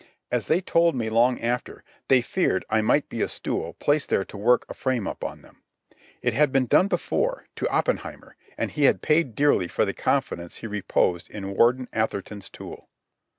As 0.31 0.47
they 0.47 0.61
told 0.61 0.95
me 0.95 1.11
long 1.11 1.39
after, 1.41 1.83
they 2.07 2.23
feared 2.23 2.65
I 2.71 2.81
might 2.81 3.07
be 3.07 3.21
a 3.21 3.27
stool 3.27 3.73
placed 3.75 4.09
there 4.09 4.25
to 4.25 4.35
work 4.35 4.65
a 4.67 4.73
frame 4.73 5.05
up 5.07 5.23
on 5.23 5.43
them. 5.43 5.61
It 6.23 6.33
had 6.33 6.51
been 6.51 6.65
done 6.65 6.87
before, 6.87 7.45
to 7.57 7.69
Oppenheimer, 7.69 8.35
and 8.57 8.71
he 8.71 8.85
had 8.85 9.03
paid 9.03 9.35
dearly 9.35 9.67
for 9.67 9.85
the 9.85 9.93
confidence 9.93 10.55
he 10.55 10.65
reposed 10.65 11.29
in 11.29 11.53
Warden 11.55 11.87
Atherton's 11.93 12.49
tool. 12.49 12.89